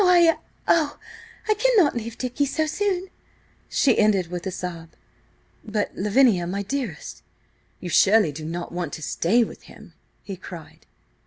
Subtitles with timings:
[0.03, 0.97] I–oh,
[1.47, 3.09] I cannot leave Dicky so soon!"
[3.69, 4.89] She ended with a sob.
[5.63, 7.21] "But, Lavinia, my dearest!
[7.79, 9.93] You surely do not want to stay with him?"
[10.23, 10.87] he cried.